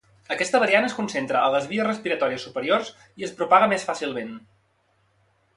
Aquesta 0.35 0.59
variant 0.61 0.87
es 0.87 0.95
concentra 0.99 1.41
a 1.41 1.51
les 1.57 1.67
vies 1.73 1.87
respiratòries 1.89 2.47
superiors 2.49 2.91
i 3.23 3.29
es 3.29 3.37
propaga 3.43 3.71
més 3.75 3.89
fàcilment. 3.91 4.37